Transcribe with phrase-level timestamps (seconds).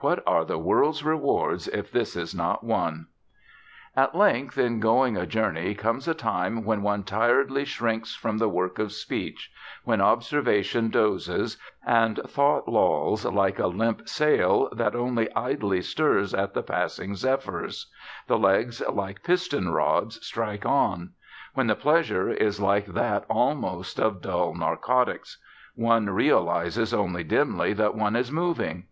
[0.00, 3.06] What are the world's rewards if this is not one!
[3.94, 8.48] At length in going a journey comes a time when one tiredly shrinks from the
[8.48, 9.52] work of speech,
[9.84, 11.56] when observation dozes,
[11.86, 17.92] and thought lolls like a limp sail that only idly stirs at the passing zephyrs;
[18.26, 21.12] the legs like piston rods strike on;
[21.54, 25.40] when the pleasure is like that almost of dull narcotics;
[25.76, 28.86] one realises only dimly that one is moving.